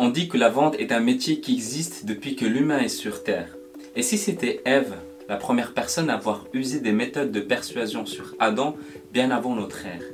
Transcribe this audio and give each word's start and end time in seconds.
On 0.00 0.10
dit 0.10 0.28
que 0.28 0.38
la 0.38 0.48
vente 0.48 0.76
est 0.78 0.92
un 0.92 1.00
métier 1.00 1.40
qui 1.40 1.54
existe 1.54 2.06
depuis 2.06 2.36
que 2.36 2.46
l'humain 2.46 2.78
est 2.78 2.88
sur 2.88 3.24
Terre. 3.24 3.56
Et 3.96 4.02
si 4.02 4.16
c'était 4.16 4.60
Ève, 4.64 4.94
la 5.28 5.36
première 5.36 5.74
personne 5.74 6.08
à 6.08 6.14
avoir 6.14 6.44
usé 6.52 6.78
des 6.78 6.92
méthodes 6.92 7.32
de 7.32 7.40
persuasion 7.40 8.06
sur 8.06 8.36
Adam 8.38 8.76
bien 9.12 9.32
avant 9.32 9.56
notre 9.56 9.84
ère? 9.84 10.04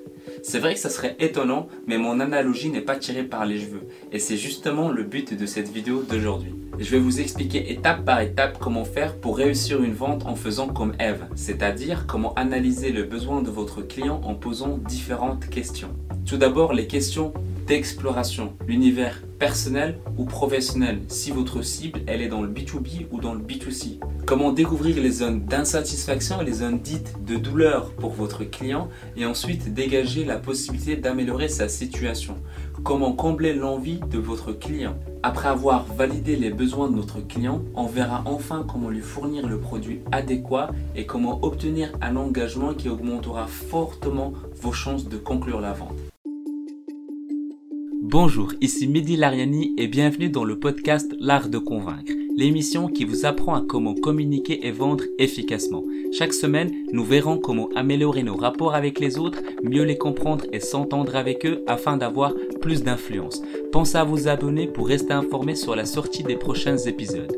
C'est 0.43 0.59
vrai 0.59 0.73
que 0.73 0.81
ça 0.81 0.89
serait 0.89 1.17
étonnant, 1.21 1.69
mais 1.87 1.99
mon 1.99 2.19
analogie 2.21 2.71
n'est 2.71 2.81
pas 2.81 2.97
tirée 2.97 3.25
par 3.25 3.45
les 3.45 3.61
cheveux. 3.61 3.83
Et 4.11 4.19
c'est 4.21 4.39
justement 4.39 4.89
le 4.89 5.03
but 5.03 5.37
de 5.39 5.45
cette 5.45 5.69
vidéo 5.69 6.03
d'aujourd'hui. 6.03 6.55
Je 6.79 6.91
vais 6.91 6.99
vous 6.99 7.21
expliquer 7.21 7.71
étape 7.71 8.07
par 8.07 8.23
étape 8.23 8.57
comment 8.59 8.87
faire 8.87 9.15
pour 9.15 9.37
réussir 9.37 9.83
une 9.83 9.93
vente 9.93 10.25
en 10.25 10.35
faisant 10.35 10.69
comme 10.69 10.95
Eve, 10.99 11.27
c'est-à-dire 11.35 12.07
comment 12.07 12.33
analyser 12.37 12.91
le 12.91 13.03
besoin 13.03 13.43
de 13.43 13.51
votre 13.51 13.83
client 13.83 14.23
en 14.25 14.35
posant 14.35 14.79
différentes 14.79 15.47
questions. 15.51 15.95
Tout 16.25 16.39
d'abord, 16.39 16.73
les 16.73 16.87
questions 16.87 17.35
d'exploration, 17.67 18.55
l'univers 18.67 19.23
personnel 19.39 19.99
ou 20.17 20.25
professionnel, 20.25 21.01
si 21.09 21.31
votre 21.31 21.63
cible 21.63 22.01
elle 22.07 22.23
est 22.23 22.29
dans 22.29 22.43
le 22.43 22.49
B2B 22.49 23.07
ou 23.11 23.21
dans 23.21 23.35
le 23.35 23.41
B2C. 23.41 23.99
Comment 24.27 24.53
découvrir 24.53 24.97
les 25.03 25.11
zones 25.11 25.45
d'insatisfaction 25.45 26.41
et 26.41 26.45
les 26.45 26.53
zones 26.53 26.79
dites 26.79 27.15
de 27.27 27.37
douleur 27.37 27.91
pour 27.93 28.13
votre 28.13 28.45
client 28.45 28.89
et 29.17 29.27
ensuite 29.27 29.75
dégager 29.75 30.25
la 30.25 30.39
possibilité 30.39 30.97
d'améliorer 30.97 31.49
sa 31.49 31.69
situation? 31.69 32.37
Comment 32.83 33.13
combler 33.13 33.55
l'envie 33.55 34.01
de 34.11 34.19
votre 34.19 34.53
client? 34.53 34.97
Après 35.23 35.49
avoir 35.49 35.85
validé 35.85 36.37
les 36.37 36.51
besoins 36.51 36.91
de 36.91 36.97
notre 36.97 37.21
client, 37.21 37.63
on 37.75 37.87
verra 37.87 38.23
enfin 38.27 38.65
comment 38.71 38.91
lui 38.91 39.01
fournir 39.01 39.47
le 39.47 39.59
produit 39.59 40.01
adéquat 40.13 40.71
et 40.95 41.07
comment 41.07 41.43
obtenir 41.43 41.93
un 42.01 42.17
engagement 42.17 42.75
qui 42.75 42.89
augmentera 42.89 43.47
fortement 43.47 44.33
vos 44.61 44.73
chances 44.73 45.09
de 45.09 45.17
conclure 45.17 45.61
la 45.61 45.73
vente. 45.73 45.95
Bonjour, 48.17 48.53
ici 48.61 48.87
Mehdi 48.87 49.17
Lariani 49.17 49.75
et 49.77 49.89
bienvenue 49.89 50.29
dans 50.29 50.45
le 50.45 50.57
podcast 50.57 51.13
L'Art 51.19 51.49
de 51.49 51.59
Convaincre, 51.59 52.13
l'émission 52.37 52.87
qui 52.87 53.05
vous 53.05 53.27
apprend 53.27 53.57
à 53.57 53.61
comment 53.61 53.97
communiquer 53.97 54.69
et 54.69 54.71
vendre 54.71 55.03
efficacement. 55.19 55.83
Chaque 56.13 56.33
semaine, 56.33 56.73
nous 56.93 57.05
verrons 57.05 57.39
comment 57.39 57.71
améliorer 57.75 58.23
nos 58.23 58.37
rapports 58.37 58.77
avec 58.77 59.01
les 59.01 59.19
autres, 59.19 59.41
mieux 59.65 59.83
les 59.83 59.99
comprendre 59.99 60.45
et 60.53 60.61
s'entendre 60.61 61.17
avec 61.17 61.45
eux 61.45 61.65
afin 61.67 61.97
d'avoir 61.97 62.33
plus 62.61 62.85
d'influence. 62.85 63.43
Pensez 63.73 63.97
à 63.97 64.05
vous 64.05 64.29
abonner 64.29 64.69
pour 64.69 64.87
rester 64.87 65.13
informé 65.13 65.57
sur 65.57 65.75
la 65.75 65.85
sortie 65.85 66.23
des 66.23 66.37
prochains 66.37 66.79
épisodes. 66.79 67.37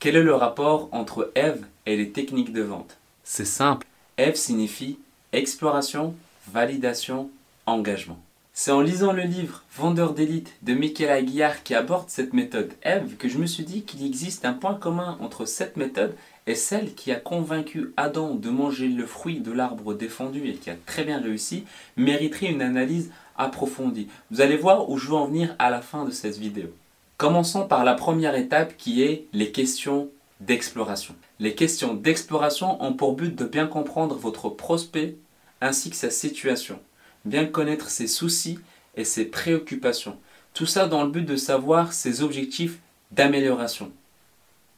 Quel 0.00 0.16
est 0.16 0.24
le 0.24 0.34
rapport 0.34 0.88
entre 0.90 1.30
Eve 1.36 1.64
et 1.86 1.96
les 1.96 2.10
techniques 2.10 2.52
de 2.52 2.62
vente? 2.62 2.98
C'est 3.22 3.46
simple. 3.46 3.86
Eve 4.18 4.34
signifie 4.34 4.98
exploration, 5.32 6.16
validation, 6.52 7.30
C'est 8.52 8.70
en 8.70 8.80
lisant 8.80 9.12
le 9.12 9.22
livre 9.22 9.64
Vendeur 9.74 10.14
d'élite 10.14 10.54
de 10.62 10.72
Michael 10.72 11.10
Aguiar 11.10 11.64
qui 11.64 11.74
aborde 11.74 12.08
cette 12.08 12.32
méthode 12.32 12.72
Eve 12.84 13.16
que 13.16 13.28
je 13.28 13.38
me 13.38 13.46
suis 13.46 13.64
dit 13.64 13.82
qu'il 13.82 14.06
existe 14.06 14.44
un 14.44 14.52
point 14.52 14.74
commun 14.74 15.18
entre 15.20 15.46
cette 15.46 15.76
méthode 15.76 16.14
et 16.46 16.54
celle 16.54 16.94
qui 16.94 17.10
a 17.10 17.16
convaincu 17.16 17.92
Adam 17.96 18.36
de 18.36 18.50
manger 18.50 18.86
le 18.86 19.04
fruit 19.04 19.40
de 19.40 19.50
l'arbre 19.50 19.94
défendu 19.94 20.46
et 20.46 20.54
qui 20.54 20.70
a 20.70 20.76
très 20.86 21.02
bien 21.02 21.20
réussi, 21.20 21.64
mériterait 21.96 22.52
une 22.52 22.62
analyse 22.62 23.10
approfondie. 23.36 24.06
Vous 24.30 24.40
allez 24.40 24.56
voir 24.56 24.88
où 24.88 24.96
je 24.96 25.08
veux 25.08 25.14
en 25.14 25.26
venir 25.26 25.56
à 25.58 25.68
la 25.68 25.80
fin 25.80 26.04
de 26.04 26.12
cette 26.12 26.38
vidéo. 26.38 26.68
Commençons 27.16 27.66
par 27.66 27.82
la 27.82 27.94
première 27.94 28.36
étape 28.36 28.76
qui 28.76 29.02
est 29.02 29.26
les 29.32 29.50
questions 29.50 30.08
d'exploration. 30.40 31.16
Les 31.40 31.56
questions 31.56 31.94
d'exploration 31.94 32.80
ont 32.80 32.92
pour 32.92 33.16
but 33.16 33.34
de 33.34 33.44
bien 33.44 33.66
comprendre 33.66 34.14
votre 34.14 34.50
prospect 34.50 35.16
ainsi 35.60 35.90
que 35.90 35.96
sa 35.96 36.10
situation 36.10 36.78
bien 37.26 37.44
connaître 37.44 37.90
ses 37.90 38.06
soucis 38.06 38.58
et 38.96 39.04
ses 39.04 39.26
préoccupations. 39.26 40.16
Tout 40.54 40.66
ça 40.66 40.86
dans 40.86 41.04
le 41.04 41.10
but 41.10 41.26
de 41.26 41.36
savoir 41.36 41.92
ses 41.92 42.22
objectifs 42.22 42.78
d'amélioration. 43.12 43.92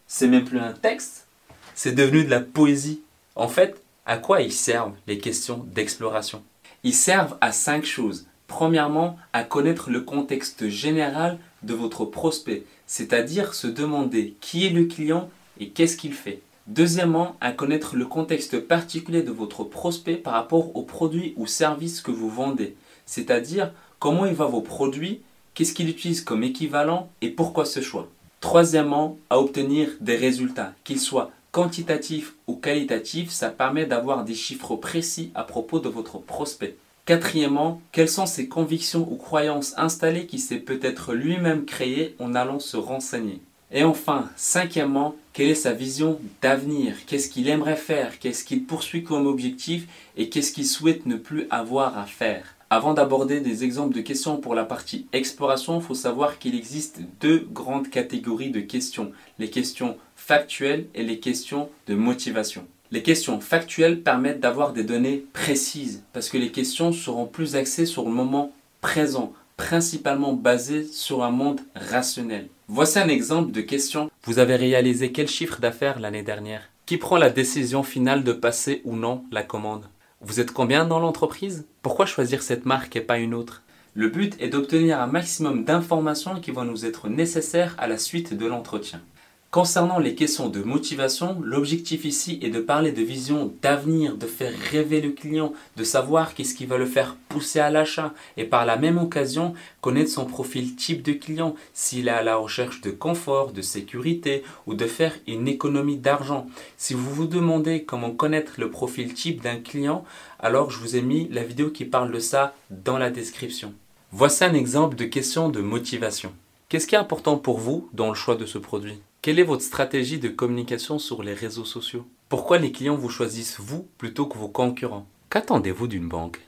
C'est 0.07 0.27
même 0.27 0.45
plus 0.45 0.59
un 0.59 0.73
texte, 0.73 1.27
c'est 1.75 1.95
devenu 1.95 2.25
de 2.25 2.31
la 2.31 2.41
poésie. 2.41 3.03
En 3.37 3.47
fait, 3.47 3.81
à 4.07 4.17
quoi 4.17 4.43
ils 4.43 4.53
servent 4.53 4.95
les 5.07 5.19
questions 5.19 5.65
d'exploration? 5.73 6.43
Ils 6.83 6.95
servent 6.95 7.37
à 7.41 7.53
cinq 7.53 7.85
choses. 7.85 8.27
Premièrement, 8.47 9.19
à 9.33 9.45
connaître 9.45 9.91
le 9.91 10.01
contexte 10.01 10.69
général 10.69 11.39
de 11.63 11.75
votre 11.75 12.07
prospect, 12.07 12.65
c'est-à-dire 12.87 13.55
se 13.55 13.67
demander 13.67 14.35
qui 14.41 14.67
est 14.67 14.71
le 14.71 14.87
client 14.87 15.31
et 15.61 15.69
qu'est-ce 15.69 15.97
qu'il 15.97 16.15
fait. 16.15 16.41
Deuxièmement, 16.69 17.35
à 17.41 17.53
connaître 17.53 17.97
le 17.97 18.05
contexte 18.05 18.61
particulier 18.61 19.23
de 19.23 19.31
votre 19.31 19.65
prospect 19.65 20.17
par 20.17 20.35
rapport 20.35 20.77
aux 20.77 20.83
produits 20.83 21.33
ou 21.39 21.47
services 21.47 22.03
que 22.03 22.11
vous 22.11 22.29
vendez, 22.29 22.77
c'est-à-dire 23.07 23.73
comment 23.99 24.27
il 24.27 24.35
va 24.35 24.45
vos 24.45 24.61
produits, 24.61 25.23
qu'est-ce 25.55 25.73
qu'il 25.73 25.89
utilise 25.89 26.21
comme 26.21 26.43
équivalent 26.43 27.09
et 27.23 27.31
pourquoi 27.31 27.65
ce 27.65 27.81
choix. 27.81 28.11
Troisièmement, 28.41 29.17
à 29.31 29.41
obtenir 29.41 29.89
des 30.03 30.17
résultats, 30.17 30.75
qu'ils 30.85 31.01
soient 31.01 31.31
quantitatifs 31.53 32.35
ou 32.47 32.57
qualitatifs, 32.57 33.31
ça 33.31 33.49
permet 33.49 33.87
d'avoir 33.87 34.23
des 34.23 34.35
chiffres 34.35 34.77
précis 34.77 35.31
à 35.35 35.45
propos 35.45 35.81
de 35.81 35.89
votre 35.89 36.19
prospect. 36.19 36.77
Quatrièmement, 37.07 37.81
quelles 37.93 38.11
sont 38.11 38.27
ses 38.27 38.47
convictions 38.47 39.11
ou 39.11 39.17
croyances 39.17 39.73
installées 39.79 40.27
qu'il 40.27 40.39
s'est 40.39 40.59
peut-être 40.59 41.15
lui-même 41.15 41.65
créées 41.65 42.15
en 42.19 42.35
allant 42.35 42.59
se 42.61 42.77
renseigner. 42.77 43.41
Et 43.71 43.85
enfin, 43.85 44.31
cinquièmement, 44.37 45.15
quelle 45.35 45.49
est 45.49 45.55
sa 45.55 45.73
vision 45.73 46.19
d'avenir? 46.41 46.95
Qu'est-ce 47.07 47.29
qu'il 47.29 47.49
aimerait 47.49 47.77
faire? 47.77 48.19
Qu'est-ce 48.19 48.45
qu'il 48.45 48.65
poursuit 48.65 49.05
comme 49.05 49.27
objectif? 49.27 49.87
Et 50.17 50.31
qu'est-ce 50.31 50.53
qu'il 50.53 50.67
souhaite 50.67 51.05
ne 51.05 51.17
plus 51.17 51.47
avoir 51.51 51.99
à 51.99 52.07
faire? 52.07 52.55
Avant 52.71 52.95
d'aborder 52.95 53.41
des 53.41 53.65
exemples 53.65 53.95
de 53.95 54.01
questions 54.01 54.39
pour 54.39 54.55
la 54.55 54.65
partie 54.65 55.07
exploration, 55.13 55.81
il 55.81 55.85
faut 55.85 55.95
savoir 55.95 56.39
qu'il 56.39 56.55
existe 56.55 57.01
deux 57.21 57.47
grandes 57.53 57.91
catégories 57.91 58.51
de 58.51 58.61
questions. 58.61 59.13
Les 59.39 59.51
questions 59.51 59.97
factuelles 60.17 60.87
et 60.95 61.03
les 61.03 61.19
questions 61.19 61.69
de 61.89 61.95
motivation. 61.95 62.67
Les 62.91 63.03
questions 63.03 63.39
factuelles 63.41 64.01
permettent 64.01 64.41
d'avoir 64.41 64.73
des 64.73 64.85
données 64.85 65.27
précises 65.35 66.05
parce 66.15 66.31
que 66.31 66.39
les 66.39 66.51
questions 66.51 66.93
seront 66.93 67.27
plus 67.27 67.55
axées 67.55 67.87
sur 67.87 68.05
le 68.05 68.13
moment 68.13 68.53
présent, 68.81 69.33
principalement 69.59 70.33
basées 70.33 70.85
sur 70.85 71.23
un 71.23 71.31
monde 71.31 71.61
rationnel. 71.75 72.49
Voici 72.69 72.99
un 72.99 73.09
exemple 73.09 73.53
de 73.53 73.61
question. 73.61 74.11
Vous 74.25 74.39
avez 74.39 74.57
réalisé 74.57 75.13
quel 75.13 75.29
chiffre 75.29 75.61
d'affaires 75.61 76.01
l'année 76.01 76.23
dernière? 76.23 76.71
Qui 76.87 76.97
prend 76.97 77.19
la 77.19 77.29
décision 77.29 77.83
finale 77.83 78.25
de 78.25 78.33
passer 78.33 78.81
ou 78.85 78.97
non 78.97 79.25
la 79.31 79.43
commande? 79.43 79.85
Vous 80.23 80.41
êtes 80.41 80.53
combien 80.53 80.87
dans 80.87 81.01
l'entreprise? 81.01 81.67
Pourquoi 81.83 82.07
choisir 82.07 82.43
cette 82.43 82.65
marque 82.65 82.97
et 82.97 83.03
pas 83.03 83.19
une 83.19 83.35
autre? 83.35 83.63
Le 83.95 84.09
but 84.09 84.37
est 84.41 84.49
d'obtenir 84.49 85.01
un 85.01 85.07
maximum 85.07 85.65
d'informations 85.65 86.41
qui 86.41 86.51
vont 86.51 86.65
nous 86.65 86.87
être 86.87 87.09
nécessaires 87.09 87.75
à 87.79 87.89
la 87.89 87.99
suite 87.99 88.35
de 88.35 88.47
l'entretien. 88.47 89.03
Concernant 89.51 89.99
les 89.99 90.15
questions 90.15 90.51
de 90.51 90.63
motivation, 90.63 91.41
l'objectif 91.43 92.05
ici 92.05 92.39
est 92.43 92.51
de 92.51 92.61
parler 92.61 92.93
de 92.93 93.01
vision 93.01 93.51
d'avenir, 93.63 94.19
de 94.19 94.27
faire 94.27 94.53
rêver 94.71 95.01
le 95.01 95.13
client, 95.13 95.55
de 95.75 95.85
savoir 95.85 96.35
qu'est-ce 96.35 96.55
qui 96.55 96.67
va 96.67 96.77
le 96.77 96.85
faire 96.85 97.17
pousser 97.31 97.59
à 97.59 97.71
l'achat 97.71 98.13
et 98.37 98.45
par 98.45 98.67
la 98.67 98.77
même 98.77 98.99
occasion 98.99 99.55
connaître 99.81 100.11
son 100.11 100.27
profil 100.27 100.77
type 100.77 101.03
de 101.03 101.15
client, 101.15 101.55
s'il 101.73 102.09
est 102.09 102.11
à 102.11 102.23
la 102.23 102.37
recherche 102.37 102.83
de 102.83 102.91
confort, 102.91 103.53
de 103.53 103.63
sécurité 103.63 104.43
ou 104.67 104.75
de 104.75 104.85
faire 104.85 105.15
une 105.27 105.49
économie 105.49 105.97
d'argent. 105.97 106.47
Si 106.77 106.93
vous 106.93 107.11
vous 107.15 107.27
demandez 107.27 107.85
comment 107.85 108.11
connaître 108.11 108.53
le 108.59 108.71
profil 108.71 109.15
type 109.15 109.41
d'un 109.41 109.57
client, 109.57 110.05
alors 110.41 110.71
je 110.71 110.79
vous 110.79 110.95
ai 110.95 111.01
mis 111.01 111.27
la 111.31 111.43
vidéo 111.43 111.71
qui 111.71 111.87
parle 111.87 112.13
de 112.13 112.21
ça 112.21 112.55
dans 112.69 112.99
la 112.99 113.09
description. 113.09 113.73
Voici 114.13 114.45
un 114.45 114.53
exemple 114.53 114.95
de 114.95 115.07
question 115.07 115.49
de 115.49 115.63
motivation. 115.63 116.35
Qu'est-ce 116.69 116.87
qui 116.87 116.97
est 116.97 116.99
important 116.99 117.39
pour 117.39 117.59
vous 117.59 117.89
dans 117.95 118.09
le 118.09 118.15
choix 118.15 118.37
de 118.37 118.45
ce 118.45 118.59
produit? 118.59 119.01
Quelle 119.21 119.39
est 119.39 119.45
votre 119.45 119.63
stratégie 119.63 120.19
de 120.19 120.29
communication 120.29 120.99
sur 120.99 121.23
les 121.23 121.35
réseaux 121.35 121.65
sociaux? 121.65 122.07
Pourquoi 122.29 122.59
les 122.59 122.71
clients 122.71 122.97
vous 122.97 123.09
choisissent 123.09 123.59
vous 123.59 123.89
plutôt 123.99 124.27
que 124.27 124.39
vos 124.39 124.49
concurrents? 124.49 125.07
Qu'attendez-vous 125.31 125.89
d'une 125.89 126.09
banque? 126.09 126.41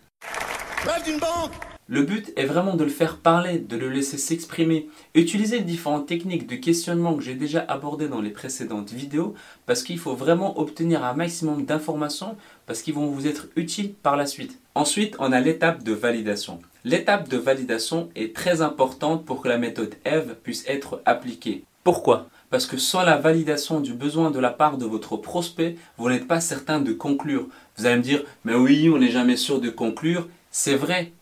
D'une 1.04 1.18
banque 1.18 1.52
le 1.92 2.02
but 2.02 2.32
est 2.36 2.44
vraiment 2.44 2.76
de 2.76 2.84
le 2.84 2.90
faire 2.90 3.16
parler, 3.16 3.58
de 3.58 3.76
le 3.76 3.88
laisser 3.88 4.16
s'exprimer. 4.16 4.88
Utilisez 5.16 5.58
les 5.58 5.64
différentes 5.64 6.06
techniques 6.06 6.46
de 6.46 6.54
questionnement 6.54 7.16
que 7.16 7.22
j'ai 7.24 7.34
déjà 7.34 7.64
abordées 7.66 8.06
dans 8.06 8.20
les 8.20 8.30
précédentes 8.30 8.92
vidéos 8.92 9.34
parce 9.66 9.82
qu'il 9.82 9.98
faut 9.98 10.14
vraiment 10.14 10.60
obtenir 10.60 11.04
un 11.04 11.14
maximum 11.14 11.64
d'informations 11.64 12.36
parce 12.66 12.82
qu'ils 12.82 12.94
vont 12.94 13.06
vous 13.06 13.26
être 13.26 13.48
utiles 13.56 13.92
par 13.92 14.16
la 14.16 14.26
suite. 14.26 14.60
Ensuite, 14.76 15.16
on 15.18 15.32
a 15.32 15.40
l'étape 15.40 15.82
de 15.82 15.92
validation. 15.92 16.60
L'étape 16.84 17.28
de 17.28 17.38
validation 17.38 18.08
est 18.14 18.36
très 18.36 18.62
importante 18.62 19.24
pour 19.24 19.42
que 19.42 19.48
la 19.48 19.58
méthode 19.58 19.96
EVE 20.04 20.36
puisse 20.36 20.64
être 20.68 21.02
appliquée. 21.06 21.64
Pourquoi? 21.82 22.28
Parce 22.50 22.66
que 22.66 22.76
sans 22.76 23.02
la 23.02 23.16
validation 23.16 23.80
du 23.80 23.94
besoin 23.94 24.30
de 24.30 24.40
la 24.40 24.50
part 24.50 24.76
de 24.76 24.84
votre 24.84 25.16
prospect, 25.16 25.76
vous 25.96 26.08
n'êtes 26.10 26.26
pas 26.26 26.40
certain 26.40 26.80
de 26.80 26.92
conclure. 26.92 27.46
Vous 27.76 27.86
allez 27.86 27.96
me 27.96 28.02
dire, 28.02 28.24
mais 28.44 28.54
oui, 28.54 28.90
on 28.92 28.98
n'est 28.98 29.10
jamais 29.10 29.36
sûr 29.36 29.60
de 29.60 29.70
conclure. 29.70 30.28
C'est 30.50 30.74
vrai, 30.74 31.12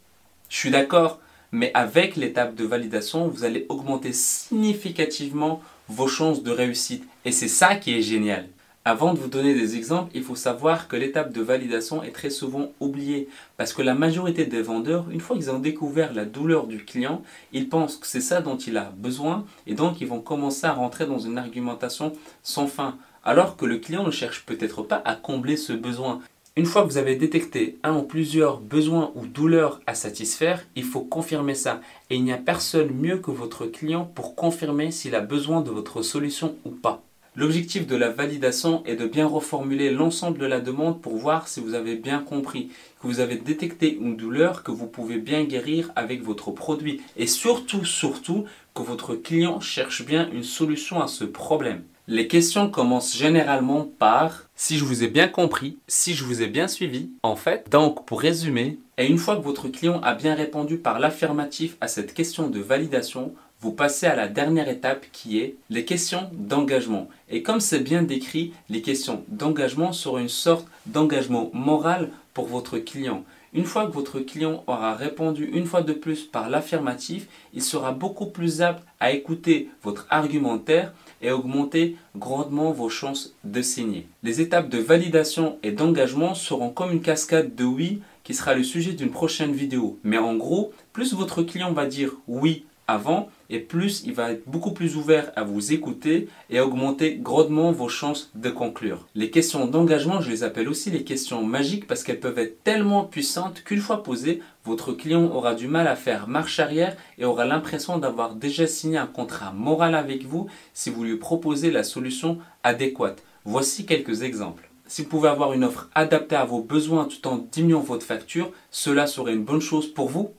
je 0.49 0.57
suis 0.57 0.71
d'accord, 0.71 1.21
mais 1.53 1.71
avec 1.75 2.17
l'étape 2.17 2.55
de 2.55 2.65
validation, 2.65 3.29
vous 3.29 3.45
allez 3.45 3.67
augmenter 3.69 4.13
significativement 4.13 5.63
vos 5.89 6.09
chances 6.09 6.43
de 6.43 6.51
réussite. 6.51 7.05
Et 7.27 7.33
c'est 7.33 7.49
ça 7.49 7.77
qui 7.77 7.95
est 7.95 8.03
génial. 8.03 8.49
Avant 8.89 9.13
de 9.13 9.19
vous 9.19 9.29
donner 9.29 9.53
des 9.53 9.77
exemples, 9.77 10.13
il 10.15 10.23
faut 10.23 10.35
savoir 10.35 10.89
que 10.89 10.97
l'étape 10.97 11.31
de 11.31 11.43
validation 11.43 12.03
est 12.03 12.11
très 12.11 12.31
souvent 12.31 12.73
oubliée 12.81 13.29
parce 13.59 13.75
que 13.75 13.83
la 13.83 13.93
majorité 13.93 14.47
des 14.47 14.63
vendeurs, 14.63 15.05
une 15.11 15.21
fois 15.21 15.37
qu'ils 15.37 15.51
ont 15.51 15.59
découvert 15.59 16.15
la 16.15 16.25
douleur 16.25 16.67
du 16.67 16.83
client, 16.83 17.21
ils 17.53 17.69
pensent 17.69 17.99
que 17.99 18.07
c'est 18.07 18.23
ça 18.23 18.41
dont 18.41 18.57
il 18.57 18.79
a 18.79 18.91
besoin 18.97 19.45
et 19.67 19.75
donc 19.75 20.01
ils 20.01 20.07
vont 20.07 20.23
commencer 20.23 20.67
à 20.67 20.73
rentrer 20.73 21.05
dans 21.05 21.19
une 21.19 21.37
argumentation 21.37 22.15
sans 22.43 22.67
fin 22.67 22.97
alors 23.25 23.59
que 23.59 23.67
le 23.67 23.77
client 23.77 24.05
ne 24.05 24.11
cherche 24.11 24.47
peut-être 24.47 24.83
pas 24.83 25.03
à 25.05 25.17
combler 25.17 25.59
ce 25.59 25.75
besoin. 25.75 26.21
Une 26.57 26.65
fois 26.65 26.81
que 26.81 26.89
vous 26.89 26.97
avez 26.97 27.15
détecté 27.15 27.77
un 27.83 27.95
ou 27.95 28.05
plusieurs 28.05 28.59
besoins 28.59 29.13
ou 29.17 29.27
douleurs 29.27 29.83
à 29.87 29.95
satisfaire, 29.95 30.65
il 30.77 30.85
faut 30.85 31.03
confirmer 31.03 31.55
ça. 31.55 31.83
Et 32.09 32.17
il 32.17 32.25
n'y 32.25 32.33
a 32.33 32.39
personne 32.39 32.91
mieux 32.95 33.19
que 33.19 33.31
votre 33.31 33.67
client 33.67 34.11
pour 34.15 34.35
confirmer 34.35 34.91
s'il 34.93 35.15
a 35.15 35.21
besoin 35.21 35.61
de 35.61 35.71
votre 35.71 36.01
solution 36.01 36.57
ou 36.65 36.71
pas. 36.71 37.03
L'objectif 37.39 37.87
de 37.87 37.95
la 37.95 38.09
validation 38.09 38.83
est 38.85 38.97
de 38.97 39.07
bien 39.07 39.25
reformuler 39.25 39.93
l'ensemble 39.93 40.39
de 40.39 40.47
la 40.47 40.59
demande 40.59 41.01
pour 41.01 41.17
voir 41.17 41.47
si 41.47 41.61
vous 41.61 41.75
avez 41.75 41.95
bien 41.95 42.19
compris, 42.19 42.71
que 43.01 43.07
vous 43.07 43.21
avez 43.21 43.37
détecté 43.37 43.95
une 43.95 44.17
douleur 44.17 44.65
que 44.65 44.73
vous 44.73 44.89
pouvez 44.89 45.19
bien 45.19 45.45
guérir 45.45 45.93
avec 45.95 46.25
votre 46.25 46.51
produit 46.51 47.01
et 47.17 47.29
surtout, 47.29 47.85
surtout, 47.85 48.47
que 48.75 48.83
votre 48.83 49.15
client 49.15 49.61
cherche 49.61 50.05
bien 50.05 50.29
une 50.33 50.43
solution 50.43 51.01
à 51.01 51.07
ce 51.07 51.23
problème. 51.23 51.85
Les 52.09 52.27
questions 52.27 52.71
commencent 52.71 53.17
généralement 53.17 53.89
par 54.01 54.49
si 54.57 54.77
je 54.77 54.85
vous 54.85 55.05
ai 55.05 55.09
bien 55.09 55.29
compris, 55.29 55.79
si 55.87 56.15
je 56.15 56.25
vous 56.25 56.43
ai 56.43 56.49
bien 56.49 56.67
suivi. 56.67 57.11
En 57.23 57.37
fait, 57.37 57.69
donc 57.71 58.05
pour 58.05 58.21
résumer, 58.21 58.81
et 58.97 59.07
une 59.07 59.19
fois 59.19 59.37
que 59.37 59.45
votre 59.45 59.69
client 59.69 60.01
a 60.01 60.15
bien 60.15 60.35
répondu 60.35 60.77
par 60.77 60.99
l'affirmatif 60.99 61.77
à 61.81 61.87
cette 61.87 62.15
question 62.15 62.49
de 62.49 62.59
validation, 62.59 63.33
vous 63.61 63.73
passez 63.73 64.07
à 64.07 64.15
la 64.15 64.29
dernière 64.29 64.69
étape 64.69 65.07
qui 65.13 65.41
est 65.41 65.57
les 65.69 65.85
questions 65.85 66.31
d'engagement. 66.33 67.09
Et 67.29 67.43
comme 67.43 67.61
c'est 67.61 67.81
bien 67.81 68.03
décrit, 68.03 68.53
les 68.69 68.83
questions 68.83 69.25
d'engagement 69.29 69.93
seront 69.93 70.19
une 70.19 70.29
sorte 70.29 70.67
d'engagement 70.87 71.51
moral 71.53 72.11
pour 72.35 72.47
votre 72.47 72.79
client. 72.79 73.25
Une 73.55 73.65
fois 73.65 73.87
que 73.87 73.93
votre 73.93 74.21
client 74.21 74.63
aura 74.67 74.95
répondu 74.95 75.51
une 75.53 75.65
fois 75.65 75.83
de 75.83 75.93
plus 75.93 76.23
par 76.23 76.51
l'affirmatif, 76.51 77.27
il 77.55 77.63
sera 77.63 77.93
beaucoup 77.93 78.27
plus 78.27 78.61
apte 78.63 78.85
à 79.01 79.11
écouter 79.11 79.71
votre 79.83 80.07
argumentaire 80.11 80.93
et 81.23 81.33
augmenter 81.33 81.97
grandement 82.15 82.71
vos 82.71 82.91
chances 82.91 83.35
de 83.43 83.63
signer. 83.63 84.07
Les 84.23 84.41
étapes 84.41 84.69
de 84.69 84.79
validation 84.79 85.59
et 85.63 85.73
d'engagement 85.73 86.35
seront 86.35 86.71
comme 86.71 86.93
une 86.93 87.01
cascade 87.01 87.57
de 87.57 87.65
oui 87.65 88.03
qui 88.23 88.35
sera 88.35 88.55
le 88.55 88.63
sujet 88.63 88.93
d'une 88.93 89.11
prochaine 89.11 89.53
vidéo. 89.53 89.99
Mais 90.05 90.19
en 90.19 90.37
gros, 90.37 90.73
plus 90.93 91.15
votre 91.15 91.43
client 91.43 91.73
va 91.73 91.87
dire 91.87 92.13
oui 92.29 92.65
avant 92.89 93.29
et 93.51 93.61
plus 93.61 94.03
il 94.05 94.15
va 94.15 94.33
être 94.33 94.49
beaucoup 94.49 94.73
plus 94.73 94.97
ouvert 94.97 95.31
à 95.37 95.45
vous 95.45 95.73
écouter 95.73 96.29
et 96.51 96.59
augmenter 96.59 97.17
grandement 97.17 97.71
vos 97.71 97.89
chances 97.89 98.31
de 98.35 98.51
conclure. 98.51 99.07
Les 99.15 99.31
questions 99.31 99.67
d'engagement, 99.67 100.21
je 100.21 100.31
les 100.31 100.43
appelle 100.43 100.69
aussi 100.69 100.91
les 100.91 101.05
questions 101.05 101.45
magiques 101.45 101.87
parce 101.87 102.03
qu'elles 102.03 102.19
peuvent 102.19 102.39
être 102.39 102.65
tellement 102.65 103.05
puissantes 103.05 103.63
qu'une 103.63 103.81
fois 103.81 104.03
posées, 104.03 104.43
votre 104.65 104.93
client 104.93 105.31
aura 105.33 105.55
du 105.55 105.69
mal 105.69 105.87
à 105.87 105.97
faire 105.97 106.27
marche 106.27 106.59
arrière 106.59 106.97
et 107.19 107.25
aura 107.25 107.45
l'impression 107.45 107.99
d'avoir 107.99 108.35
déjà 108.35 108.67
signé 108.67 108.99
un 108.99 109.07
contrat 109.07 109.53
moral 109.53 109.95
avec 109.95 110.25
vous 110.25 110.49
si 110.73 110.91
vous 110.91 111.05
lui 111.05 111.17
proposez 111.17 111.71
la 111.71 111.85
solution 111.85 112.39
adéquate. 112.65 113.23
Voici 113.45 113.87
quelques 113.87 114.23
exemples. 114.23 114.69
Si 114.87 115.03
vous 115.03 115.09
pouvez 115.09 115.29
avoir 115.29 115.53
une 115.53 115.65
offre 115.65 115.91
adaptée 115.95 116.37
à 116.37 116.47
vos 116.47 116.63
besoins 116.63 117.05
tout 117.05 117.29
en 117.29 117.47
diminuant 117.53 117.81
votre 117.81 118.07
facture, 118.07 118.51
cela 118.71 119.07
serait 119.07 119.35
une 119.35 119.45
bonne 119.45 119.61
chose 119.61 119.87
pour 119.87 120.09
vous 120.09 120.31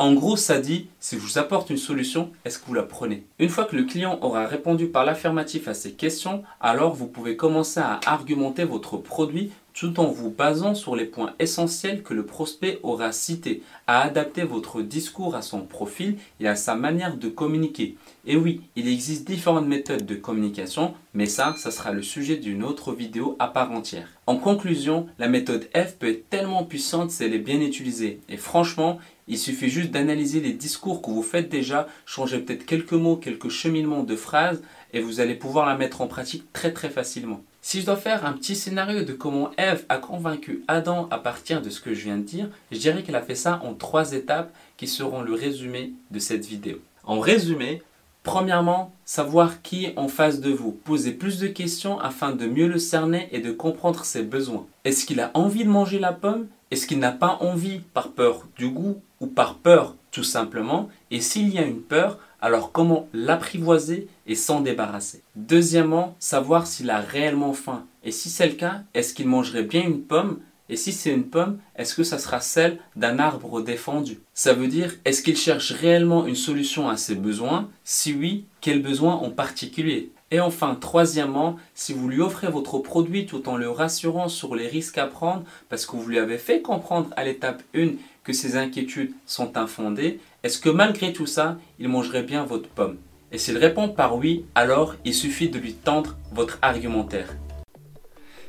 en 0.00 0.12
gros, 0.14 0.36
ça 0.36 0.58
dit, 0.58 0.88
si 1.04 1.16
je 1.16 1.20
vous 1.20 1.36
apporte 1.36 1.68
une 1.68 1.76
solution, 1.76 2.30
est-ce 2.46 2.58
que 2.58 2.64
vous 2.64 2.72
la 2.72 2.82
prenez? 2.82 3.26
Une 3.38 3.50
fois 3.50 3.66
que 3.66 3.76
le 3.76 3.82
client 3.82 4.18
aura 4.22 4.46
répondu 4.46 4.86
par 4.86 5.04
l'affirmatif 5.04 5.68
à 5.68 5.74
ces 5.74 5.92
questions, 5.92 6.42
alors 6.62 6.94
vous 6.94 7.08
pouvez 7.08 7.36
commencer 7.36 7.78
à 7.78 8.00
argumenter 8.06 8.64
votre 8.64 8.96
produit 8.96 9.52
tout 9.74 9.98
en 9.98 10.06
vous 10.06 10.30
basant 10.30 10.74
sur 10.74 10.94
les 10.94 11.04
points 11.04 11.34
essentiels 11.40 12.02
que 12.02 12.14
le 12.14 12.24
prospect 12.24 12.78
aura 12.82 13.10
cités, 13.12 13.62
à 13.86 14.02
adapter 14.02 14.44
votre 14.44 14.82
discours 14.82 15.34
à 15.34 15.42
son 15.42 15.62
profil 15.62 16.16
et 16.40 16.46
à 16.46 16.54
sa 16.56 16.76
manière 16.76 17.16
de 17.16 17.28
communiquer. 17.28 17.96
Et 18.24 18.36
oui, 18.36 18.62
il 18.76 18.88
existe 18.88 19.26
différentes 19.26 19.66
méthodes 19.66 20.06
de 20.06 20.14
communication, 20.14 20.94
mais 21.12 21.26
ça, 21.26 21.54
ça 21.58 21.72
sera 21.72 21.92
le 21.92 22.02
sujet 22.02 22.36
d'une 22.36 22.62
autre 22.62 22.92
vidéo 22.92 23.36
à 23.40 23.48
part 23.48 23.72
entière. 23.72 24.08
En 24.26 24.36
conclusion, 24.36 25.06
la 25.18 25.28
méthode 25.28 25.68
F 25.76 25.96
peut 25.98 26.08
être 26.08 26.30
tellement 26.30 26.64
puissante 26.64 27.10
si 27.10 27.24
elle 27.24 27.34
est 27.34 27.38
bien 27.38 27.60
utilisée. 27.60 28.20
Et 28.28 28.36
franchement, 28.36 29.00
il 29.26 29.38
suffit 29.38 29.68
juste 29.70 29.90
d'analyser 29.90 30.40
les 30.40 30.52
discours 30.52 30.93
que 31.02 31.10
vous 31.10 31.22
faites 31.22 31.48
déjà, 31.48 31.86
changer 32.06 32.38
peut-être 32.38 32.66
quelques 32.66 32.92
mots, 32.92 33.16
quelques 33.16 33.48
cheminements 33.48 34.02
de 34.02 34.16
phrases, 34.16 34.62
et 34.92 35.00
vous 35.00 35.20
allez 35.20 35.34
pouvoir 35.34 35.66
la 35.66 35.76
mettre 35.76 36.00
en 36.00 36.06
pratique 36.06 36.52
très 36.52 36.72
très 36.72 36.90
facilement. 36.90 37.42
Si 37.62 37.80
je 37.80 37.86
dois 37.86 37.96
faire 37.96 38.26
un 38.26 38.32
petit 38.32 38.56
scénario 38.56 39.04
de 39.04 39.12
comment 39.12 39.50
Ève 39.56 39.84
a 39.88 39.98
convaincu 39.98 40.62
Adam 40.68 41.08
à 41.10 41.18
partir 41.18 41.62
de 41.62 41.70
ce 41.70 41.80
que 41.80 41.94
je 41.94 42.04
viens 42.04 42.18
de 42.18 42.22
dire, 42.22 42.50
je 42.70 42.78
dirais 42.78 43.02
qu'elle 43.02 43.16
a 43.16 43.22
fait 43.22 43.34
ça 43.34 43.60
en 43.64 43.74
trois 43.74 44.12
étapes 44.12 44.54
qui 44.76 44.86
seront 44.86 45.22
le 45.22 45.32
résumé 45.32 45.92
de 46.10 46.18
cette 46.18 46.44
vidéo. 46.44 46.78
En 47.04 47.20
résumé, 47.20 47.82
Premièrement, 48.24 48.90
savoir 49.04 49.60
qui 49.60 49.84
est 49.84 49.98
en 49.98 50.08
face 50.08 50.40
de 50.40 50.50
vous. 50.50 50.72
Poser 50.72 51.12
plus 51.12 51.38
de 51.38 51.46
questions 51.46 52.00
afin 52.00 52.32
de 52.32 52.46
mieux 52.46 52.66
le 52.66 52.78
cerner 52.78 53.28
et 53.32 53.38
de 53.38 53.52
comprendre 53.52 54.02
ses 54.06 54.22
besoins. 54.22 54.66
Est-ce 54.84 55.04
qu'il 55.04 55.20
a 55.20 55.30
envie 55.34 55.64
de 55.64 55.68
manger 55.68 55.98
la 55.98 56.14
pomme? 56.14 56.46
Est-ce 56.70 56.86
qu'il 56.86 56.98
n'a 56.98 57.12
pas 57.12 57.36
envie 57.42 57.80
par 57.92 58.12
peur 58.12 58.46
du 58.56 58.68
goût 58.68 58.96
ou 59.20 59.26
par 59.26 59.56
peur 59.56 59.94
tout 60.14 60.22
simplement. 60.22 60.88
Et 61.10 61.20
s'il 61.20 61.52
y 61.52 61.58
a 61.58 61.66
une 61.66 61.82
peur, 61.82 62.20
alors 62.40 62.70
comment 62.70 63.08
l'apprivoiser 63.12 64.06
et 64.28 64.36
s'en 64.36 64.60
débarrasser? 64.60 65.22
Deuxièmement, 65.34 66.14
savoir 66.20 66.68
s'il 66.68 66.90
a 66.90 67.00
réellement 67.00 67.52
faim. 67.52 67.84
Et 68.04 68.12
si 68.12 68.30
c'est 68.30 68.46
le 68.46 68.54
cas, 68.54 68.82
est-ce 68.94 69.12
qu'il 69.12 69.26
mangerait 69.26 69.64
bien 69.64 69.82
une 69.82 70.02
pomme? 70.02 70.38
Et 70.68 70.76
si 70.76 70.92
c'est 70.92 71.10
une 71.10 71.24
pomme, 71.24 71.58
est-ce 71.76 71.94
que 71.94 72.04
ça 72.04 72.18
sera 72.18 72.40
celle 72.40 72.78
d'un 72.94 73.18
arbre 73.18 73.60
défendu? 73.60 74.20
Ça 74.34 74.54
veut 74.54 74.68
dire, 74.68 74.94
est-ce 75.04 75.22
qu'il 75.22 75.36
cherche 75.36 75.72
réellement 75.72 76.26
une 76.26 76.36
solution 76.36 76.88
à 76.88 76.96
ses 76.96 77.16
besoins? 77.16 77.68
Si 77.82 78.14
oui, 78.14 78.46
quels 78.60 78.82
besoins 78.82 79.16
en 79.16 79.30
particulier? 79.30 80.12
Et 80.34 80.40
enfin, 80.40 80.74
troisièmement, 80.74 81.54
si 81.76 81.92
vous 81.92 82.08
lui 82.08 82.20
offrez 82.20 82.48
votre 82.48 82.80
produit 82.80 83.24
tout 83.24 83.48
en 83.48 83.56
le 83.56 83.70
rassurant 83.70 84.28
sur 84.28 84.56
les 84.56 84.66
risques 84.66 84.98
à 84.98 85.06
prendre, 85.06 85.44
parce 85.68 85.86
que 85.86 85.94
vous 85.94 86.08
lui 86.08 86.18
avez 86.18 86.38
fait 86.38 86.60
comprendre 86.60 87.10
à 87.16 87.22
l'étape 87.22 87.62
1 87.72 87.90
que 88.24 88.32
ses 88.32 88.56
inquiétudes 88.56 89.12
sont 89.26 89.56
infondées, 89.56 90.18
est-ce 90.42 90.58
que 90.58 90.70
malgré 90.70 91.12
tout 91.12 91.26
ça, 91.26 91.56
il 91.78 91.88
mangerait 91.88 92.24
bien 92.24 92.42
votre 92.42 92.68
pomme? 92.68 92.96
Et 93.30 93.38
s'il 93.38 93.58
répond 93.58 93.88
par 93.88 94.16
oui, 94.16 94.44
alors 94.56 94.96
il 95.04 95.14
suffit 95.14 95.50
de 95.50 95.58
lui 95.60 95.74
tendre 95.74 96.16
votre 96.32 96.58
argumentaire. 96.62 97.28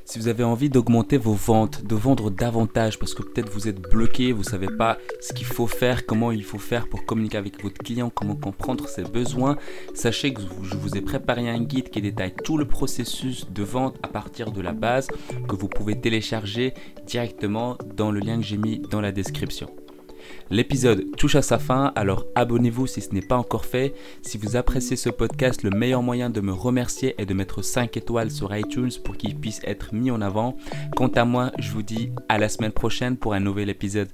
Si 0.07 0.19
vous 0.19 0.28
avez 0.28 0.44
envie 0.44 0.69
d'augmenter 0.69 1.18
vos 1.18 1.34
ventes, 1.34 1.84
de 1.84 1.96
vendre 1.96 2.30
davantage 2.30 3.00
parce 3.00 3.16
que 3.16 3.24
peut-être 3.24 3.50
vous 3.50 3.68
êtes 3.68 3.81
bloqué, 3.81 4.31
vous 4.34 4.44
ne 4.44 4.46
savez 4.46 4.68
pas 4.68 5.00
ce 5.19 5.34
qu'il 5.34 5.48
faut 5.48 5.66
faire, 5.66 6.06
comment 6.06 6.31
il 6.31 6.44
faut 6.44 6.60
faire 6.60 6.88
pour 6.88 7.06
communiquer 7.06 7.38
avec 7.38 7.62
votre 7.64 7.80
client, 7.80 8.12
comment 8.14 8.35
comprendre 8.35 8.88
ses 8.88 9.02
besoins, 9.02 9.57
sachez 9.95 10.31
que 10.31 10.42
je 10.62 10.78
vous 10.78 10.95
ai 10.95 11.02
préparé 11.02 11.50
un 11.50 11.59
guide 11.59 11.90
qui 11.90 12.02
détaille 12.02 12.35
tout 12.44 12.56
le 12.57 12.68
processus 12.68 13.50
de 13.50 13.64
vente 13.64 13.97
à 14.04 14.07
partir 14.07 14.52
de 14.52 14.62
la 14.62 14.74
base 14.74 15.07
que 15.50 15.56
vous 15.56 15.68
pouvez 15.68 16.00
télécharger 16.00 16.76
directement 17.07 17.76
dans 17.95 18.12
le 18.12 18.19
lien 18.19 18.38
que 18.38 18.44
j'ai 18.45 18.57
mis 18.57 18.80
dans 18.92 19.02
la 19.02 19.12
description. 19.12 19.76
L'épisode 20.49 21.05
touche 21.17 21.35
à 21.35 21.41
sa 21.41 21.57
fin, 21.57 21.91
alors 21.95 22.25
abonnez-vous 22.35 22.87
si 22.87 23.01
ce 23.01 23.13
n'est 23.13 23.21
pas 23.21 23.37
encore 23.37 23.65
fait. 23.65 23.94
Si 24.21 24.37
vous 24.37 24.55
appréciez 24.55 24.95
ce 24.95 25.09
podcast, 25.09 25.63
le 25.63 25.71
meilleur 25.71 26.03
moyen 26.03 26.29
de 26.29 26.41
me 26.41 26.53
remercier 26.53 27.15
est 27.17 27.25
de 27.25 27.33
mettre 27.33 27.63
5 27.63 27.97
étoiles 27.97 28.31
sur 28.31 28.55
iTunes 28.55 28.91
pour 29.03 29.17
qu'il 29.17 29.35
puisse 29.35 29.61
être 29.63 29.94
mis 29.94 30.11
en 30.11 30.21
avant. 30.21 30.57
Quant 30.95 31.07
à 31.07 31.25
moi, 31.25 31.51
je 31.59 31.71
vous 31.71 31.83
dis 31.83 32.11
à 32.29 32.37
la 32.37 32.49
semaine 32.49 32.71
prochaine 32.71 33.17
pour 33.17 33.33
un 33.33 33.39
nouvel 33.39 33.69
épisode. 33.69 34.09